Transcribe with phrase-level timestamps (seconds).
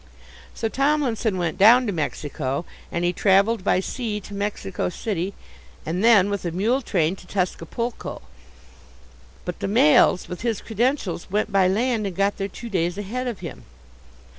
[0.55, 5.35] So Tomlinson went down to Mexico and he travelled by sea to Mexico City,
[5.85, 8.23] and then with a mule train to Tuscapulco.
[9.45, 13.27] But the mails, with his credentials, went by land and got there two days ahead
[13.27, 13.65] of him.